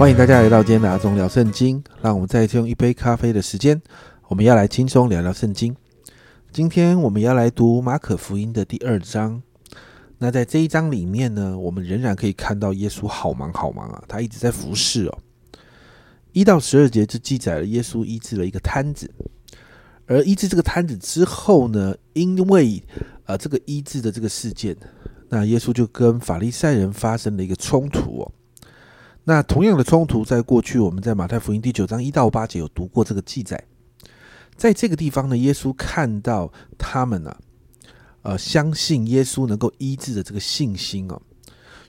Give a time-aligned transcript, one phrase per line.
[0.00, 1.84] 欢迎大家来到今天的阿忠聊圣经。
[2.00, 3.78] 让我们再次用一杯咖啡的时间，
[4.28, 5.76] 我们要来轻松聊聊圣经。
[6.50, 9.42] 今天我们要来读马可福音的第二章。
[10.16, 15.18] 那在这一章里面呢，我们仍然可以看到耶稣好忙好忙啊，他一直在服侍哦。
[16.32, 19.12] 一到十二节就记载了耶稣医治了一个摊子，
[20.06, 22.82] 而医治这个摊子之后呢，因为
[23.26, 24.74] 呃这个医治的这个事件，
[25.28, 28.32] 那耶稣就跟法利赛人发生了一个冲突哦。
[29.24, 33.62] 那同样的冲突，在过去我们在马太福音第九章一到八节有读过这个记载。
[34.56, 37.36] 在这个地方呢，耶稣看到他们呢，
[38.22, 41.20] 呃，相信耶稣能够医治的这个信心哦，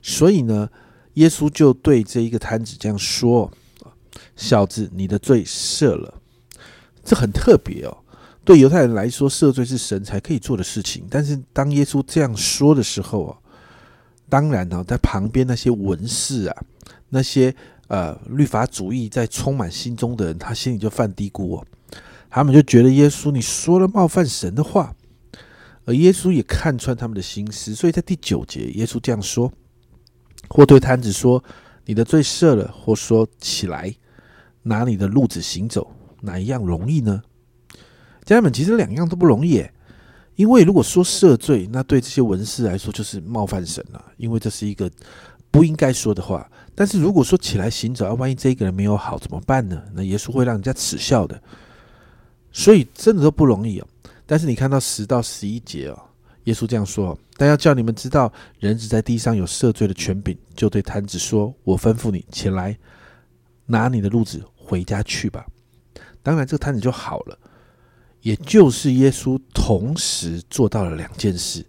[0.02, 0.68] 所以呢，
[1.14, 3.50] 耶稣就对这一个摊子这样说
[4.36, 6.14] ：“小子，你的罪赦了。”
[7.02, 7.96] 这很特别哦。
[8.44, 11.06] 对犹太人来说，赦罪是神才可以做的事情。
[11.10, 13.38] 但是当耶稣这样说的时候啊，
[14.28, 16.62] 当然呢，在旁边那些文士啊。
[17.14, 17.54] 那些
[17.88, 21.66] 呃律法主义在充满心中的人，他心里就犯嘀咕哦，
[22.30, 24.96] 他们就觉得耶稣你说了冒犯神的话，
[25.84, 29.52] 而耶稣也看穿他们的心思，所以在第九节，耶稣这样说：
[30.48, 31.44] 或对摊子说
[31.84, 33.94] 你的罪赦了，或说起来
[34.62, 37.22] 拿你的路子行走，哪一样容易呢？
[38.24, 39.62] 家人们，其实两样都不容易，
[40.36, 44.88] 因为如果说赦罪，那对这些文士来说就是冒犯神了，因为这是一个
[45.52, 46.50] 不应该说的话。
[46.74, 49.80] 但是如果说起来行走，啊，万一这个人没有好怎么办呢？
[49.94, 51.40] 那耶稣会让人家耻笑的，
[52.50, 53.86] 所以真的都不容易哦。
[54.26, 56.02] 但是你看到十到十一节哦，
[56.44, 62.78] 耶稣这样说：但要叫你们知道，人子在地上有赦罪的权柄，就对摊子说：“我吩咐你起来，
[63.66, 65.46] 拿你的路子回家去吧。”
[66.22, 67.38] 当然，这个摊子就好了。
[68.22, 71.66] 也就是耶稣同时做到了两件事：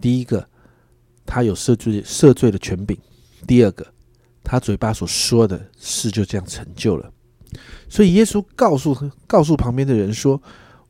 [0.00, 0.48] 第一个，
[1.26, 2.96] 他有赦罪赦罪的权柄；
[3.48, 3.84] 第二个。
[4.50, 7.12] 他嘴巴所说的事就这样成就了，
[7.86, 10.40] 所以耶稣告诉告诉旁边的人说：“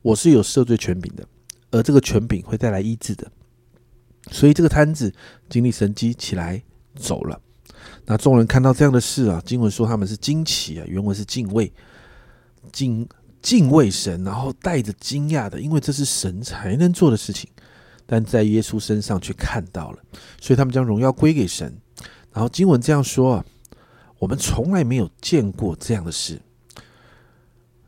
[0.00, 1.26] 我是有赦罪权柄的，
[1.72, 3.28] 而这个权柄会带来医治的。”
[4.30, 5.12] 所以这个摊子
[5.50, 6.62] 经历神机起来
[6.94, 7.40] 走了。
[8.04, 11.72] 那众人看到这样的事啊，经文说他们是惊奇啊，原文是敬畏
[12.70, 13.08] 敬
[13.42, 17.50] 敬畏神，然后带着惊讶的，因为这是神才能做的事情，
[18.06, 19.98] 但在耶稣身上却看到了，
[20.40, 21.76] 所以他们将荣耀归给神。
[22.38, 23.44] 然后经文这样说啊，
[24.20, 26.40] 我们从来没有见过这样的事。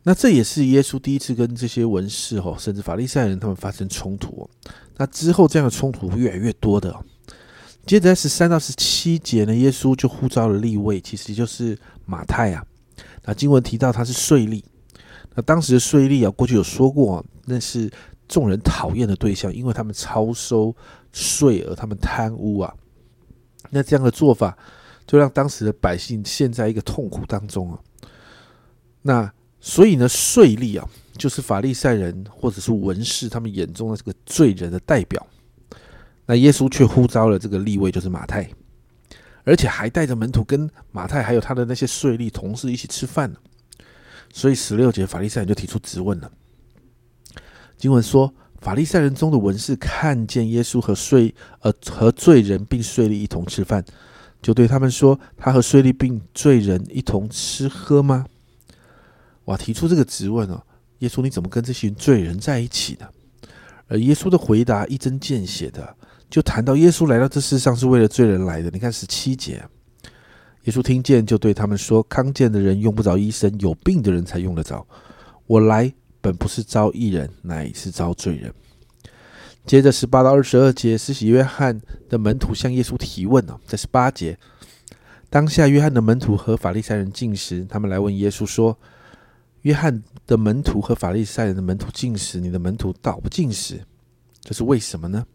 [0.03, 4.49] 那这也是耶稣第一次跟这些文士哦，甚至法利赛人他们发生冲突。
[4.97, 6.93] 那之后这样的冲突会越来越多的。
[7.85, 12.61] 接着在十三到十七节呢，耶稣就呼召了立位，其实就是马太啊。
[13.23, 14.61] 那经文提到他是税吏。
[15.33, 17.89] 那当时的税吏啊，过去有说过，那是
[18.27, 20.75] 众人讨厌的对象，因为他们超收
[21.13, 22.75] 税而他们贪污啊。
[23.69, 24.57] 那这样的做法，
[25.05, 27.79] 就让当时的百姓陷在一个痛苦当中啊。
[29.01, 35.25] 那所以呢，税吏啊，就是法利赛人或者是文士他们眼中的这个罪人的代表。
[36.25, 38.49] 那耶稣却呼召了这个立位，就是马太，
[39.43, 43.37] 而且还带着门徒跟马太还有他的那些税吏同事一起吃饭呢。
[44.33, 46.31] 所以十六节法利赛人就提出质问了。
[47.77, 48.33] 经文说。
[48.61, 53.83] 法利赛人中的文士看见耶稣和税呃和罪人并税吏一同吃饭，
[54.39, 58.23] 就对他们说：“他和税吏并罪人一同吃喝吗？”
[59.45, 59.57] 哇！
[59.57, 60.61] 提出这个质问哦，
[60.99, 63.07] 耶稣你怎么跟这群罪人在一起呢？
[63.87, 65.95] 而耶稣的回答一针见血的，
[66.29, 68.69] 就谈到耶稣来到这世上是为了罪人来的。
[68.69, 69.63] 你看十七节，
[70.65, 74.85] 耶稣听见就对他们说：“康健的人用不着医生，有病的人才用得着。
[75.47, 78.53] 我来。”本不是招义人，乃是招罪人。
[79.65, 84.37] 接着十八到二十二节，施洗约翰的门徒向耶稣提问哦，在十八节，
[85.29, 88.77] 当下约翰的门徒和法利赛人进食，他们来问耶稣说
[89.61, 93.79] ：“约翰的门徒和法利赛人的门徒进食，你的门徒倒不进食，
[94.41, 95.25] 这是为什么呢？”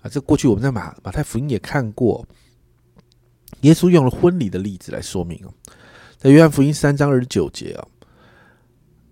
[0.00, 2.24] 啊，这过去我们在马马太福音也看过，
[3.62, 5.52] 耶稣用了婚礼的例子来说明哦，
[6.16, 7.86] 在约翰福音三章二十九节啊。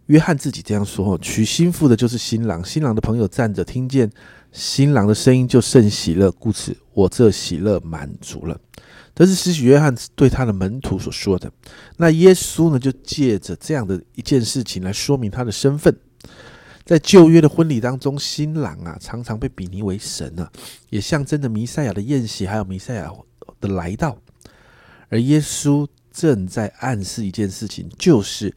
[0.06, 4.10] 约翰自己这样说：“娶新妇的就是新郎，新郎的朋友站着，听见
[4.52, 8.60] 新郎的声音就甚喜乐，故此我这喜乐满足了。”
[9.16, 11.50] 这是施洗约翰对他的门徒所说的。
[11.96, 15.96] 那耶稣呢，就借着这样的一件事情来说明他的身份。
[16.84, 20.50] 在旧约的婚礼当中，新郎啊常常被比拟为神啊，
[20.90, 23.10] 也象征着弥赛亚的宴席，还有弥赛亚
[23.58, 24.18] 的来到。
[25.08, 28.54] 而耶稣正在暗示一件事情，就是。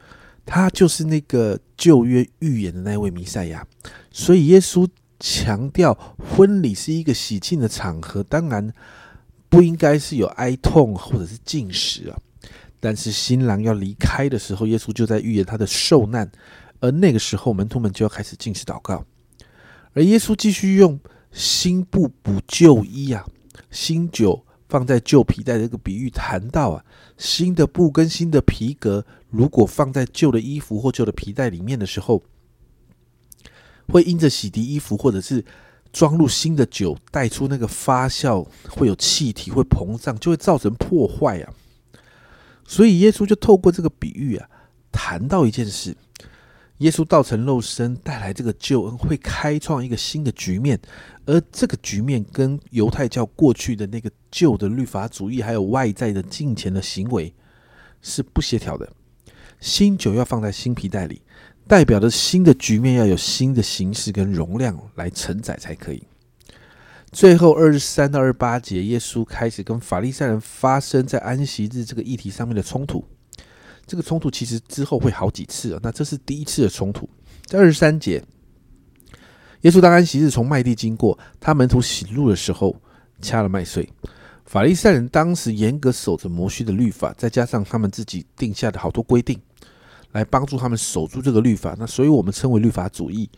[0.47, 3.67] 他就是那个旧约预言的那位弥赛亚，
[4.09, 4.87] 所以耶稣
[5.19, 8.73] 强调婚礼是一个喜庆的场合，当然
[9.49, 12.17] 不应该是有哀痛或者是禁食啊。
[12.79, 16.31] 但是新郎要离开的时候，耶稣就在预言他的受难，
[16.79, 19.03] 而那个时候门徒们就要开始进食祷告，
[19.93, 20.97] 而耶稣继续用
[21.31, 23.25] 新布补旧衣啊，
[23.69, 26.85] 新酒放在旧皮带这个比喻谈到啊，
[27.17, 32.23] 新的布跟新的皮革如果放在旧的衣服或旧的皮带里面的时候，
[33.87, 35.43] 会因着洗涤衣服或者是
[35.93, 41.53] 装入新的酒带出那个发酵，会有气体会膨胀，就会造成破坏啊。
[42.65, 44.49] 所以耶稣就透过这个比喻啊，
[44.91, 45.95] 谈到一件事：
[46.79, 50.77] 耶稣道成肉身带来这个救恩，会开创一个新的局面，
[51.27, 57.31] 而这个局面跟犹太教过去的那个旧的律法主义，还有外在的金钱的行为
[58.01, 58.89] 是不协调的。
[59.59, 61.21] 新酒要放在新皮袋里，
[61.67, 66.01] 代表着新的局面要有新的形式跟容量来承载才可以。
[67.11, 73.03] 最后二十三到二十八节，耶稣开始跟法利赛人发生在安息日这个议题上面的冲突。
[73.85, 77.09] 这个冲突其实之后会好几次啊，那这是第一次的冲突。
[77.45, 78.23] 在二十三节，
[79.61, 82.75] 耶稣当安息日从麦地经过，他门徒醒路的时候
[83.21, 83.87] 掐了麦穗。
[84.45, 89.39] 法利赛人当时严格守着摩西的律法，再加上他们自己定下的好多规定，
[90.11, 91.75] 来帮助他们守住这个律法。
[91.77, 93.29] 那所以我们称为律法主义。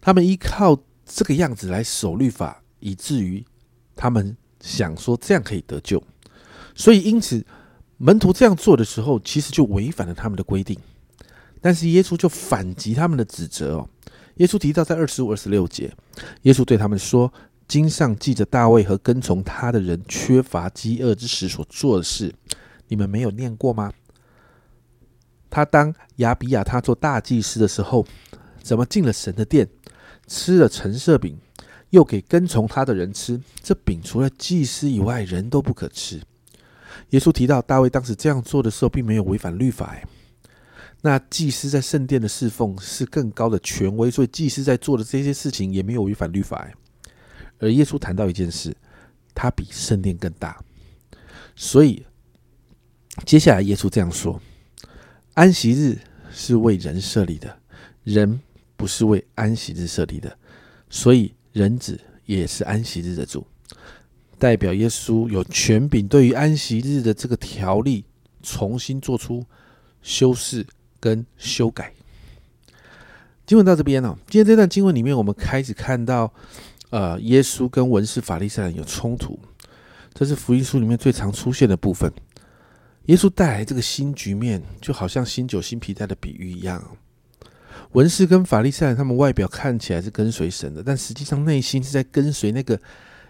[0.00, 2.62] 他们依靠这个样子来守律法。
[2.78, 3.44] 以至于
[3.96, 6.00] 他们想说这样可以得救，
[6.74, 7.44] 所以因此
[7.96, 10.78] 门徒这样做的时候，其实就违反了他们的规定。
[11.60, 13.88] 但是耶稣就反击他们的指责哦。
[14.36, 15.92] 耶稣提到在二十五、二十六节，
[16.42, 17.32] 耶稣对他们说
[17.68, 22.34] ：“经上记着大卫和跟从他的人缺乏饥饿之时所做的事，
[22.88, 23.92] 你们没有念过吗？
[25.48, 28.06] 他当亚比亚他做大祭司的时候，
[28.62, 29.68] 怎么进了神的殿，
[30.26, 31.36] 吃了陈设饼？”
[31.90, 36.20] 又给跟从他的人吃，这饼除了祭司以外，人都不可吃。
[37.10, 39.96] 耶稣提到大卫当时这样做的时候，并没有违反律法。
[41.06, 46.68] 那祭司在圣殿的侍奉是更高的权威，所以祭司在做的这些事情也没有违反律法。
[47.58, 48.76] 而耶稣谈到一件事，
[49.32, 50.60] 他比圣殿更大。
[51.54, 52.04] 所以
[53.24, 54.40] 接下来耶稣这样说：
[55.34, 55.96] 安息日
[56.32, 57.56] 是为人设立的，
[58.02, 58.40] 人
[58.76, 60.36] 不是为安息日设立的。
[60.90, 61.32] 所以。
[61.56, 63.46] 人子也是安息日的主，
[64.38, 68.04] 代表耶稣有权柄，对于安息日的这个条例
[68.42, 69.42] 重新做出
[70.02, 70.66] 修饰
[71.00, 71.92] 跟修改。
[73.46, 76.32] 经文到这边呢，今天这段经文里面，我们开始看到，
[76.90, 79.38] 呃，耶稣跟文士法利赛人有冲突，
[80.12, 82.12] 这是福音书里面最常出现的部分。
[83.04, 86.84] 耶稣带来这个新局面，就好像新酒新皮带的比喻一样。
[87.92, 92.76] 文士跟法利赛人，他们外表看起来是跟随神的，但实际上内心是在跟随那个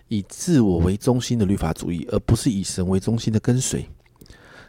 [0.09, 3.87] 以自我为中心的律法主义，而不是以神为中心的跟随。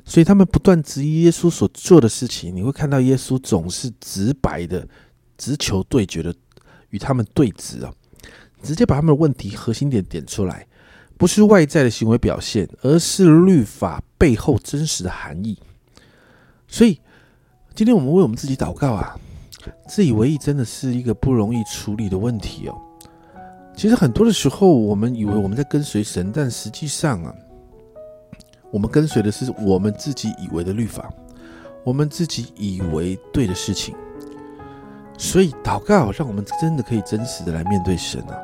[0.07, 2.55] 所以他们不断质疑耶稣所做的事情。
[2.55, 4.87] 你会看到耶稣总是直白的、
[5.37, 6.33] 直球对决的
[6.91, 7.93] 与他们对峙啊，
[8.63, 10.65] 直接把他们的问题核心点点出来，
[11.17, 15.59] 不是外在的行为表现，而是律法背后真实的含义。
[16.67, 16.99] 所以
[17.75, 19.15] 今天我们为我们自己祷告啊。
[19.85, 22.81] 自以为意真的是一个不容易处理的问题哦。
[23.75, 27.35] 其实很多的时候，我们以为我们在跟随神，但实际上啊，
[28.71, 31.09] 我们跟随的是我们自己以为的律法，
[31.83, 33.95] 我们自己以为对的事情。
[35.17, 38.35] 所以祷告，让我们真的可以真实的来面对神啊。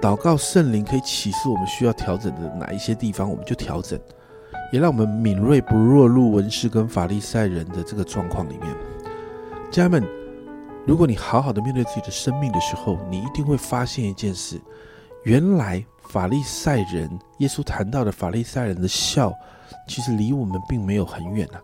[0.00, 3.98] 祷告圣灵可以启示我们需要调整的哪一些地方，我们就调整，
[4.72, 8.74] 也让我们敏锐不落入文士跟法利赛人的这个状况里面。
[9.70, 10.02] 家人们。
[10.86, 14.58] 如果你好好的面对自己的生命的时候，你一定会发现一件事：
[15.24, 19.32] 原来法利赛人，耶稣谈到的法利赛人的笑，
[19.86, 21.60] 其实离我们并没有很远啊。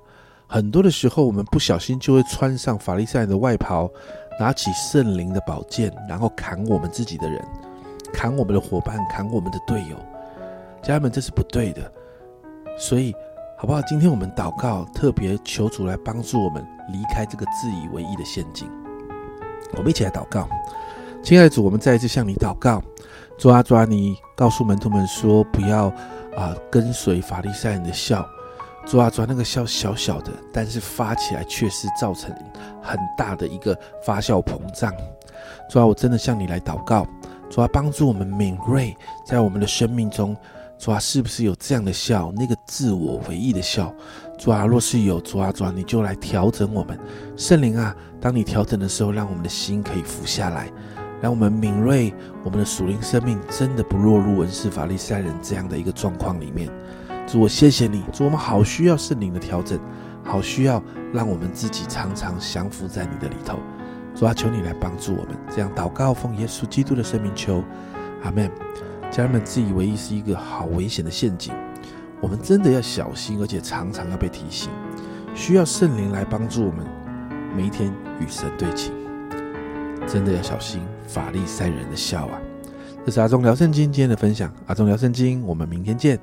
[0.47, 3.91] 很多的时候，我们不小心就会穿上法利赛人的外袍，
[4.39, 7.43] 拿起圣灵的宝剑，然后砍我们自己的人，
[8.13, 9.97] 砍我们的伙伴，砍我们的队友。
[10.83, 11.91] 家人们，这是不对的。
[12.79, 13.15] 所以，
[13.57, 13.81] 好不好？
[13.83, 18.71] 今天我们祷告，特别求主来帮助我们离开这个自以为意的陷阱。
[19.73, 20.47] 我们一起来祷告，
[21.27, 22.81] 亲爱的主，我们再一次向你祷告。
[23.37, 25.89] 主啊，主啊，你告诉门徒们说，不要
[26.37, 28.25] 啊跟随法利赛人的笑。
[28.87, 32.33] 主啊，主啊，那个笑小小的，但是发起来却是造成
[32.81, 34.95] 很大的一个发酵膨胀。
[35.69, 37.05] 主啊，我真的向你来祷告，
[37.51, 40.37] 主啊，帮助我们敏锐，在我们的生命中，
[40.79, 43.93] 主啊，是不是有这样的笑，那个自我唯一的笑？
[44.39, 46.97] 主啊，若是有主啊，主啊，你就来调整我们。
[47.37, 50.71] 圣灵啊，当你调整的时候，让我们的心可以服下来，
[51.21, 52.13] 让我们敏锐，
[52.45, 56.69] 我们的属灵生命真的不落入文士法利赛人这样的一个状况里面。
[57.27, 59.79] 主，我谢谢你，主，我们好需要圣灵的调整，
[60.23, 60.83] 好需要
[61.13, 63.59] 让我们自己常常降服在你的里头。
[64.15, 67.63] 主啊，求你来帮助我们，这样祷告，奉耶稣基督的圣名求，
[68.23, 68.51] 阿门。
[69.11, 71.55] 家人们，自以为意是一个好危险的陷阱，
[72.21, 74.71] 我们真的要小心，而且常常要被提醒，
[75.35, 76.85] 需要圣灵来帮助我们，
[77.57, 78.91] 每一天与神对齐，
[80.07, 82.41] 真的要小心法利赛人的笑啊！
[83.05, 86.19] 这是阿忠聊圣经今天的分享，阿忠聊圣经，我们明天见。